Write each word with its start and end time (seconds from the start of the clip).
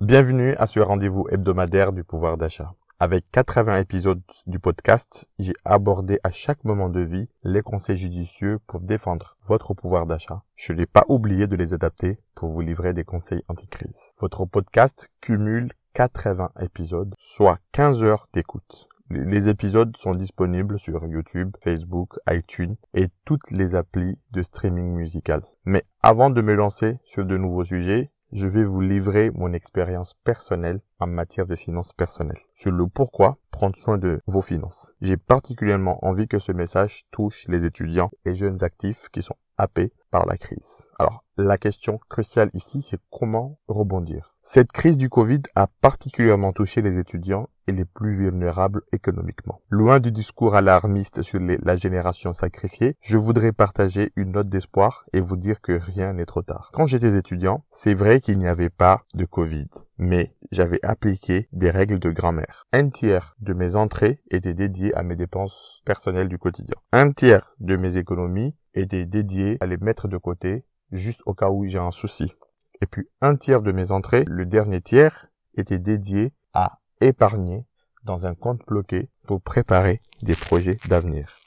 Bienvenue 0.00 0.54
à 0.56 0.66
ce 0.66 0.80
rendez-vous 0.80 1.26
hebdomadaire 1.30 1.92
du 1.92 2.04
pouvoir 2.04 2.36
d'achat. 2.36 2.72
Avec 3.00 3.24
80 3.32 3.78
épisodes 3.78 4.22
du 4.46 4.58
podcast, 4.58 5.28
j'ai 5.38 5.54
abordé 5.64 6.18
à 6.22 6.30
chaque 6.30 6.64
moment 6.64 6.88
de 6.88 7.00
vie 7.00 7.28
les 7.42 7.62
conseils 7.62 7.96
judicieux 7.96 8.58
pour 8.66 8.80
défendre 8.80 9.36
votre 9.44 9.74
pouvoir 9.74 10.06
d'achat. 10.06 10.42
Je 10.56 10.72
n'ai 10.72 10.86
pas 10.86 11.04
oublié 11.08 11.46
de 11.46 11.56
les 11.56 11.74
adapter 11.74 12.18
pour 12.34 12.48
vous 12.48 12.60
livrer 12.60 12.92
des 12.92 13.04
conseils 13.04 13.42
anti-crise. 13.48 14.14
Votre 14.20 14.44
podcast 14.46 15.10
cumule 15.20 15.70
80 15.94 16.50
épisodes, 16.60 17.14
soit 17.18 17.58
15 17.72 18.02
heures 18.04 18.28
d'écoute. 18.32 18.88
Les 19.10 19.48
épisodes 19.48 19.96
sont 19.96 20.14
disponibles 20.14 20.78
sur 20.78 21.06
YouTube, 21.06 21.56
Facebook, 21.62 22.18
iTunes 22.28 22.76
et 22.92 23.08
toutes 23.24 23.50
les 23.50 23.74
applis 23.74 24.18
de 24.32 24.42
streaming 24.42 24.94
musical. 24.94 25.42
Mais 25.64 25.84
avant 26.02 26.28
de 26.28 26.42
me 26.42 26.54
lancer 26.54 26.98
sur 27.04 27.24
de 27.24 27.38
nouveaux 27.38 27.64
sujets, 27.64 28.10
je 28.32 28.46
vais 28.46 28.64
vous 28.64 28.82
livrer 28.82 29.30
mon 29.30 29.54
expérience 29.54 30.12
personnelle 30.24 30.80
en 30.98 31.06
matière 31.06 31.46
de 31.46 31.56
finances 31.56 31.94
personnelles, 31.94 32.42
sur 32.54 32.70
le 32.70 32.86
pourquoi 32.86 33.38
prendre 33.50 33.76
soin 33.76 33.96
de 33.96 34.20
vos 34.26 34.42
finances. 34.42 34.92
J'ai 35.00 35.16
particulièrement 35.16 36.04
envie 36.04 36.28
que 36.28 36.38
ce 36.38 36.52
message 36.52 37.06
touche 37.10 37.46
les 37.48 37.64
étudiants 37.64 38.10
et 38.26 38.34
jeunes 38.34 38.62
actifs 38.62 39.08
qui 39.10 39.22
sont 39.22 39.36
par 40.10 40.26
la 40.26 40.36
crise. 40.36 40.90
Alors, 40.98 41.24
la 41.36 41.58
question 41.58 42.00
cruciale 42.08 42.50
ici, 42.54 42.82
c'est 42.82 43.00
comment 43.10 43.58
rebondir. 43.68 44.34
Cette 44.42 44.72
crise 44.72 44.96
du 44.96 45.08
Covid 45.08 45.42
a 45.54 45.66
particulièrement 45.66 46.52
touché 46.52 46.82
les 46.82 46.98
étudiants 46.98 47.48
et 47.66 47.72
les 47.72 47.84
plus 47.84 48.16
vulnérables 48.16 48.82
économiquement. 48.92 49.60
Loin 49.68 50.00
du 50.00 50.10
discours 50.10 50.56
alarmiste 50.56 51.22
sur 51.22 51.38
la 51.40 51.76
génération 51.76 52.32
sacrifiée, 52.32 52.96
je 53.00 53.18
voudrais 53.18 53.52
partager 53.52 54.10
une 54.16 54.32
note 54.32 54.48
d'espoir 54.48 55.04
et 55.12 55.20
vous 55.20 55.36
dire 55.36 55.60
que 55.60 55.72
rien 55.72 56.14
n'est 56.14 56.24
trop 56.24 56.42
tard. 56.42 56.70
Quand 56.72 56.86
j'étais 56.86 57.16
étudiant, 57.16 57.64
c'est 57.70 57.94
vrai 57.94 58.20
qu'il 58.20 58.38
n'y 58.38 58.48
avait 58.48 58.70
pas 58.70 59.02
de 59.14 59.26
Covid, 59.26 59.68
mais 59.98 60.34
j'avais 60.50 60.80
appliqué 60.82 61.48
des 61.52 61.70
règles 61.70 61.98
de 61.98 62.10
grammaire. 62.10 62.64
Un 62.72 62.88
tiers 62.88 63.36
de 63.40 63.52
mes 63.52 63.76
entrées 63.76 64.22
étaient 64.30 64.54
dédiées 64.54 64.94
à 64.94 65.02
mes 65.02 65.16
dépenses 65.16 65.82
personnelles 65.84 66.28
du 66.28 66.38
quotidien. 66.38 66.76
Un 66.92 67.12
tiers 67.12 67.54
de 67.60 67.76
mes 67.76 67.98
économies 67.98 68.54
étaient 68.78 69.06
dédiées 69.06 69.58
à 69.60 69.66
les 69.66 69.76
mettre 69.76 70.08
de 70.08 70.16
côté 70.16 70.64
juste 70.92 71.22
au 71.26 71.34
cas 71.34 71.50
où 71.50 71.66
j'ai 71.66 71.78
un 71.78 71.90
souci. 71.90 72.32
Et 72.80 72.86
puis 72.86 73.08
un 73.20 73.36
tiers 73.36 73.62
de 73.62 73.72
mes 73.72 73.90
entrées, 73.90 74.24
le 74.26 74.46
dernier 74.46 74.80
tiers, 74.80 75.28
était 75.56 75.78
dédié 75.78 76.32
à 76.54 76.80
épargner 77.00 77.66
dans 78.04 78.26
un 78.26 78.34
compte 78.34 78.64
bloqué 78.66 79.10
pour 79.26 79.40
préparer 79.42 80.00
des 80.22 80.34
projets 80.34 80.78
d'avenir. 80.88 81.38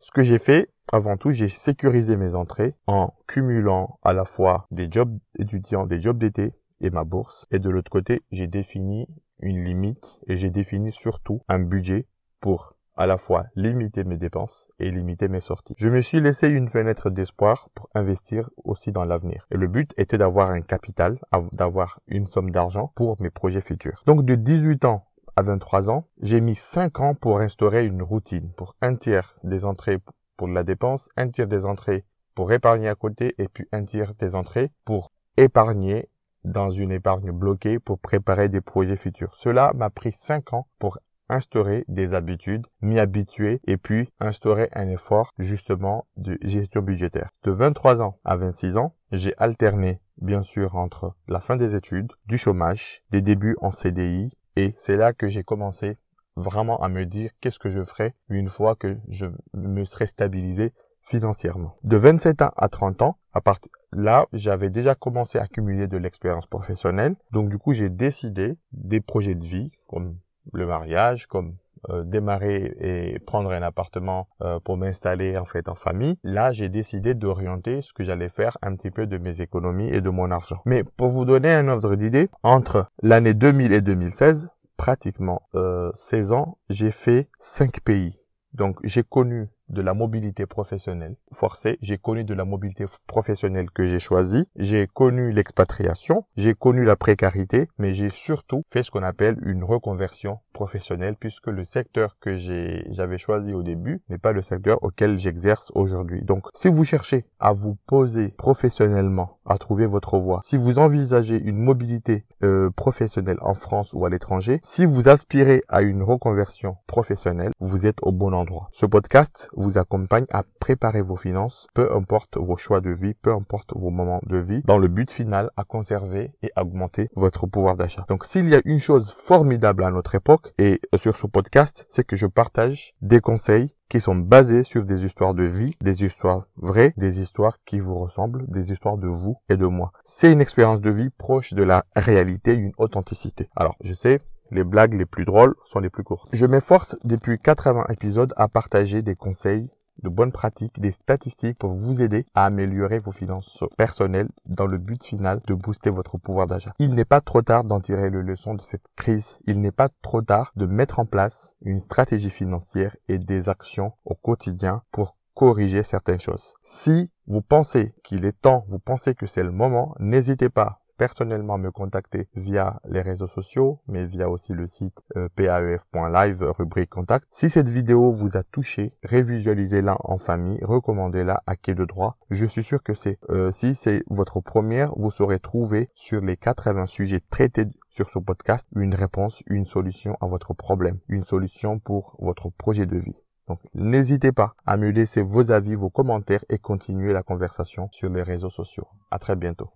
Ce 0.00 0.10
que 0.10 0.22
j'ai 0.22 0.38
fait, 0.38 0.70
avant 0.92 1.16
tout, 1.16 1.32
j'ai 1.32 1.48
sécurisé 1.48 2.16
mes 2.16 2.34
entrées 2.34 2.74
en 2.86 3.14
cumulant 3.26 3.98
à 4.02 4.12
la 4.12 4.24
fois 4.24 4.66
des 4.70 4.88
jobs 4.90 5.18
étudiants, 5.38 5.86
des 5.86 6.00
jobs 6.00 6.18
d'été 6.18 6.54
et 6.80 6.90
ma 6.90 7.04
bourse. 7.04 7.46
Et 7.50 7.58
de 7.58 7.68
l'autre 7.68 7.90
côté, 7.90 8.22
j'ai 8.32 8.46
défini 8.46 9.06
une 9.40 9.62
limite 9.64 10.20
et 10.26 10.36
j'ai 10.36 10.50
défini 10.50 10.92
surtout 10.92 11.42
un 11.48 11.58
budget 11.58 12.06
pour 12.40 12.77
à 12.98 13.06
la 13.06 13.16
fois 13.16 13.46
limiter 13.54 14.04
mes 14.04 14.16
dépenses 14.16 14.66
et 14.80 14.90
limiter 14.90 15.28
mes 15.28 15.40
sorties. 15.40 15.74
Je 15.78 15.88
me 15.88 16.02
suis 16.02 16.20
laissé 16.20 16.48
une 16.48 16.68
fenêtre 16.68 17.10
d'espoir 17.10 17.70
pour 17.74 17.88
investir 17.94 18.50
aussi 18.64 18.90
dans 18.92 19.04
l'avenir. 19.04 19.46
Et 19.52 19.56
le 19.56 19.68
but 19.68 19.94
était 19.96 20.18
d'avoir 20.18 20.50
un 20.50 20.60
capital, 20.60 21.18
d'avoir 21.52 22.00
une 22.08 22.26
somme 22.26 22.50
d'argent 22.50 22.92
pour 22.96 23.16
mes 23.22 23.30
projets 23.30 23.62
futurs. 23.62 24.02
Donc 24.06 24.24
de 24.24 24.34
18 24.34 24.84
ans 24.84 25.06
à 25.36 25.42
23 25.42 25.90
ans, 25.90 26.08
j'ai 26.20 26.40
mis 26.40 26.56
5 26.56 27.00
ans 27.00 27.14
pour 27.14 27.38
instaurer 27.38 27.86
une 27.86 28.02
routine, 28.02 28.50
pour 28.56 28.74
un 28.82 28.96
tiers 28.96 29.36
des 29.44 29.64
entrées 29.64 30.00
pour 30.36 30.48
la 30.48 30.64
dépense, 30.64 31.08
un 31.16 31.28
tiers 31.28 31.46
des 31.46 31.64
entrées 31.64 32.04
pour 32.34 32.52
épargner 32.52 32.88
à 32.88 32.96
côté 32.96 33.34
et 33.38 33.48
puis 33.48 33.66
un 33.70 33.84
tiers 33.84 34.14
des 34.14 34.34
entrées 34.34 34.72
pour 34.84 35.12
épargner 35.36 36.08
dans 36.44 36.70
une 36.70 36.90
épargne 36.92 37.30
bloquée 37.30 37.78
pour 37.78 37.98
préparer 37.98 38.48
des 38.48 38.60
projets 38.60 38.96
futurs. 38.96 39.34
Cela 39.36 39.72
m'a 39.74 39.90
pris 39.90 40.12
5 40.12 40.52
ans 40.52 40.66
pour 40.78 40.98
instaurer 41.28 41.84
des 41.88 42.14
habitudes, 42.14 42.66
m'y 42.80 42.98
habituer 42.98 43.60
et 43.66 43.76
puis 43.76 44.08
instaurer 44.20 44.68
un 44.72 44.88
effort 44.88 45.32
justement 45.38 46.06
de 46.16 46.38
gestion 46.42 46.82
budgétaire. 46.82 47.30
De 47.44 47.50
23 47.50 48.02
ans 48.02 48.18
à 48.24 48.36
26 48.36 48.76
ans, 48.76 48.94
j'ai 49.12 49.34
alterné 49.38 50.00
bien 50.18 50.42
sûr 50.42 50.76
entre 50.76 51.14
la 51.28 51.40
fin 51.40 51.56
des 51.56 51.76
études, 51.76 52.12
du 52.26 52.38
chômage, 52.38 53.02
des 53.10 53.22
débuts 53.22 53.56
en 53.60 53.72
CDI 53.72 54.30
et 54.56 54.74
c'est 54.76 54.96
là 54.96 55.12
que 55.12 55.28
j'ai 55.28 55.44
commencé 55.44 55.96
vraiment 56.36 56.80
à 56.82 56.88
me 56.88 57.04
dire 57.04 57.30
qu'est-ce 57.40 57.58
que 57.58 57.70
je 57.70 57.84
ferais 57.84 58.14
une 58.28 58.48
fois 58.48 58.76
que 58.76 58.96
je 59.08 59.26
me 59.54 59.84
serais 59.84 60.06
stabilisé 60.06 60.72
financièrement. 61.02 61.76
De 61.84 61.96
27 61.96 62.42
ans 62.42 62.52
à 62.56 62.68
30 62.68 63.02
ans, 63.02 63.18
à 63.32 63.40
partir 63.40 63.72
là, 63.92 64.26
j'avais 64.32 64.70
déjà 64.70 64.94
commencé 64.94 65.38
à 65.38 65.42
accumuler 65.42 65.86
de 65.86 65.96
l'expérience 65.96 66.46
professionnelle. 66.46 67.16
Donc 67.32 67.48
du 67.48 67.58
coup, 67.58 67.72
j'ai 67.72 67.88
décidé 67.88 68.56
des 68.72 69.00
projets 69.00 69.34
de 69.34 69.44
vie 69.44 69.72
comme 69.86 70.16
le 70.52 70.66
mariage, 70.66 71.26
comme 71.26 71.54
euh, 71.90 72.02
démarrer 72.02 72.74
et 72.80 73.18
prendre 73.20 73.52
un 73.52 73.62
appartement 73.62 74.28
euh, 74.42 74.58
pour 74.58 74.76
m'installer 74.76 75.38
en 75.38 75.44
fait 75.44 75.68
en 75.68 75.76
famille, 75.76 76.18
là 76.24 76.50
j'ai 76.52 76.68
décidé 76.68 77.14
d'orienter 77.14 77.82
ce 77.82 77.92
que 77.92 78.02
j'allais 78.02 78.28
faire 78.28 78.58
un 78.62 78.74
petit 78.74 78.90
peu 78.90 79.06
de 79.06 79.16
mes 79.16 79.40
économies 79.42 79.88
et 79.88 80.00
de 80.00 80.10
mon 80.10 80.30
argent. 80.32 80.60
Mais 80.64 80.82
pour 80.82 81.08
vous 81.08 81.24
donner 81.24 81.52
un 81.52 81.68
ordre 81.68 81.94
d'idée, 81.94 82.28
entre 82.42 82.88
l'année 83.02 83.34
2000 83.34 83.72
et 83.72 83.80
2016, 83.80 84.50
pratiquement 84.76 85.42
euh, 85.54 85.92
16 85.94 86.32
ans, 86.32 86.58
j'ai 86.68 86.90
fait 86.90 87.28
5 87.38 87.80
pays. 87.80 88.18
Donc 88.54 88.80
j'ai 88.84 89.04
connu 89.04 89.48
de 89.68 89.82
la 89.82 89.94
mobilité 89.94 90.46
professionnelle 90.46 91.16
forcée, 91.32 91.78
j'ai 91.82 91.98
connu 91.98 92.24
de 92.24 92.34
la 92.34 92.44
mobilité 92.44 92.86
professionnelle 93.06 93.70
que 93.70 93.86
j'ai 93.86 93.98
choisie, 93.98 94.48
j'ai 94.56 94.86
connu 94.86 95.30
l'expatriation, 95.30 96.24
j'ai 96.36 96.54
connu 96.54 96.84
la 96.84 96.96
précarité, 96.96 97.68
mais 97.78 97.94
j'ai 97.94 98.10
surtout 98.10 98.62
fait 98.70 98.82
ce 98.82 98.90
qu'on 98.90 99.02
appelle 99.02 99.36
une 99.42 99.64
reconversion 99.64 100.38
professionnelle 100.52 101.16
puisque 101.18 101.46
le 101.46 101.64
secteur 101.64 102.16
que 102.20 102.36
j'avais 102.36 103.18
choisi 103.18 103.54
au 103.54 103.62
début 103.62 104.02
n'est 104.08 104.18
pas 104.18 104.32
le 104.32 104.42
secteur 104.42 104.82
auquel 104.82 105.18
j'exerce 105.18 105.70
aujourd'hui. 105.74 106.22
Donc, 106.22 106.46
si 106.54 106.68
vous 106.68 106.84
cherchez 106.84 107.26
à 107.38 107.52
vous 107.52 107.76
poser 107.86 108.28
professionnellement, 108.28 109.38
à 109.46 109.58
trouver 109.58 109.86
votre 109.86 110.18
voie, 110.18 110.40
si 110.42 110.56
vous 110.56 110.78
envisagez 110.78 111.40
une 111.40 111.58
mobilité 111.58 112.24
euh, 112.42 112.70
professionnelle 112.70 113.38
en 113.40 113.54
France 113.54 113.92
ou 113.94 114.04
à 114.04 114.10
l'étranger, 114.10 114.60
si 114.62 114.84
vous 114.84 115.08
aspirez 115.08 115.62
à 115.68 115.82
une 115.82 116.02
reconversion 116.02 116.76
professionnelle, 116.86 117.52
vous 117.60 117.86
êtes 117.86 117.98
au 118.02 118.12
bon 118.12 118.32
endroit. 118.32 118.68
Ce 118.72 118.86
podcast 118.86 119.48
vous 119.58 119.78
accompagne 119.78 120.26
à 120.30 120.44
préparer 120.60 121.02
vos 121.02 121.16
finances, 121.16 121.66
peu 121.74 121.94
importe 121.94 122.36
vos 122.36 122.56
choix 122.56 122.80
de 122.80 122.90
vie, 122.90 123.14
peu 123.14 123.32
importe 123.32 123.72
vos 123.76 123.90
moments 123.90 124.20
de 124.26 124.38
vie, 124.38 124.62
dans 124.64 124.78
le 124.78 124.88
but 124.88 125.10
final 125.10 125.50
à 125.56 125.64
conserver 125.64 126.32
et 126.42 126.50
augmenter 126.56 127.08
votre 127.16 127.46
pouvoir 127.46 127.76
d'achat. 127.76 128.04
Donc 128.08 128.24
s'il 128.24 128.48
y 128.48 128.54
a 128.54 128.62
une 128.64 128.80
chose 128.80 129.10
formidable 129.10 129.84
à 129.84 129.90
notre 129.90 130.14
époque 130.14 130.52
et 130.58 130.80
sur 130.96 131.16
ce 131.16 131.26
podcast, 131.26 131.86
c'est 131.90 132.04
que 132.04 132.16
je 132.16 132.26
partage 132.26 132.94
des 133.02 133.20
conseils 133.20 133.74
qui 133.88 134.00
sont 134.00 134.14
basés 134.14 134.64
sur 134.64 134.84
des 134.84 135.04
histoires 135.04 135.34
de 135.34 135.44
vie, 135.44 135.74
des 135.80 136.04
histoires 136.04 136.46
vraies, 136.56 136.92
des 136.96 137.20
histoires 137.20 137.56
qui 137.64 137.80
vous 137.80 137.98
ressemblent, 137.98 138.44
des 138.48 138.70
histoires 138.70 138.98
de 138.98 139.08
vous 139.08 139.36
et 139.48 139.56
de 139.56 139.66
moi. 139.66 139.92
C'est 140.04 140.30
une 140.32 140.40
expérience 140.40 140.80
de 140.80 140.90
vie 140.90 141.10
proche 141.10 141.54
de 141.54 141.62
la 141.62 141.84
réalité, 141.96 142.54
une 142.54 142.72
authenticité. 142.76 143.48
Alors, 143.56 143.76
je 143.82 143.94
sais, 143.94 144.20
les 144.50 144.64
blagues 144.64 144.94
les 144.94 145.06
plus 145.06 145.24
drôles 145.24 145.54
sont 145.64 145.80
les 145.80 145.90
plus 145.90 146.04
courtes. 146.04 146.28
Je 146.32 146.46
m'efforce 146.46 146.96
depuis 147.04 147.38
80 147.38 147.86
épisodes 147.90 148.32
à 148.36 148.48
partager 148.48 149.02
des 149.02 149.14
conseils 149.14 149.68
de 150.02 150.08
bonnes 150.08 150.32
pratiques, 150.32 150.80
des 150.80 150.92
statistiques 150.92 151.58
pour 151.58 151.72
vous 151.72 152.02
aider 152.02 152.24
à 152.34 152.46
améliorer 152.46 152.98
vos 152.98 153.10
finances 153.10 153.64
personnelles 153.76 154.28
dans 154.46 154.66
le 154.66 154.78
but 154.78 155.02
final 155.02 155.40
de 155.46 155.54
booster 155.54 155.90
votre 155.90 156.18
pouvoir 156.18 156.46
d'achat. 156.46 156.72
Il 156.78 156.94
n'est 156.94 157.04
pas 157.04 157.20
trop 157.20 157.42
tard 157.42 157.64
d'en 157.64 157.80
tirer 157.80 158.10
le 158.10 158.22
leçon 158.22 158.54
de 158.54 158.62
cette 158.62 158.86
crise. 158.96 159.38
Il 159.46 159.60
n'est 159.60 159.72
pas 159.72 159.88
trop 160.02 160.22
tard 160.22 160.52
de 160.56 160.66
mettre 160.66 161.00
en 161.00 161.04
place 161.04 161.56
une 161.62 161.80
stratégie 161.80 162.30
financière 162.30 162.96
et 163.08 163.18
des 163.18 163.48
actions 163.48 163.92
au 164.04 164.14
quotidien 164.14 164.82
pour 164.92 165.16
corriger 165.34 165.82
certaines 165.82 166.20
choses. 166.20 166.54
Si 166.62 167.10
vous 167.26 167.42
pensez 167.42 167.94
qu'il 168.02 168.24
est 168.24 168.40
temps, 168.40 168.64
vous 168.68 168.80
pensez 168.80 169.14
que 169.14 169.26
c'est 169.26 169.44
le 169.44 169.52
moment, 169.52 169.94
n'hésitez 170.00 170.48
pas 170.48 170.80
personnellement 170.98 171.56
me 171.56 171.70
contacter 171.70 172.28
via 172.34 172.80
les 172.84 173.00
réseaux 173.00 173.26
sociaux, 173.26 173.80
mais 173.86 174.04
via 174.04 174.28
aussi 174.28 174.52
le 174.52 174.66
site 174.66 175.02
euh, 175.16 175.28
paef.live, 175.34 176.42
rubrique 176.58 176.90
contact. 176.90 177.26
Si 177.30 177.48
cette 177.48 177.68
vidéo 177.68 178.12
vous 178.12 178.36
a 178.36 178.42
touché, 178.42 178.92
révisualisez-la 179.04 179.96
en 180.00 180.18
famille, 180.18 180.58
recommandez-la 180.62 181.42
à 181.46 181.56
qui 181.56 181.74
de 181.74 181.84
droit. 181.84 182.18
Je 182.30 182.44
suis 182.44 182.62
sûr 182.62 182.82
que 182.82 182.94
c'est, 182.94 183.18
euh, 183.30 183.52
si 183.52 183.74
c'est 183.74 184.02
votre 184.10 184.40
première, 184.40 184.92
vous 184.96 185.10
saurez 185.10 185.38
trouver 185.38 185.88
sur 185.94 186.20
les 186.20 186.36
80 186.36 186.86
sujets 186.86 187.20
traités 187.20 187.66
sur 187.88 188.10
ce 188.10 188.18
podcast 188.18 188.66
une 188.74 188.94
réponse, 188.94 189.42
une 189.46 189.66
solution 189.66 190.16
à 190.20 190.26
votre 190.26 190.52
problème, 190.52 190.98
une 191.08 191.24
solution 191.24 191.78
pour 191.78 192.16
votre 192.18 192.50
projet 192.50 192.86
de 192.86 192.98
vie. 192.98 193.16
Donc, 193.46 193.60
n'hésitez 193.74 194.32
pas 194.32 194.54
à 194.66 194.76
me 194.76 194.90
laisser 194.90 195.22
vos 195.22 195.50
avis, 195.52 195.74
vos 195.74 195.88
commentaires 195.88 196.44
et 196.50 196.58
continuer 196.58 197.12
la 197.12 197.22
conversation 197.22 197.88
sur 197.92 198.10
les 198.10 198.22
réseaux 198.22 198.50
sociaux. 198.50 198.86
À 199.10 199.18
très 199.18 199.36
bientôt. 199.36 199.70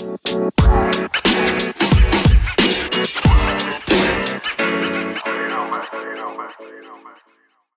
you 0.00 0.06
don't 0.06 0.26
mess 5.70 5.84
with 5.92 6.04
you 6.04 6.16
don't 6.16 6.38
mess 6.38 6.54
with 6.58 6.68
you. 6.68 6.80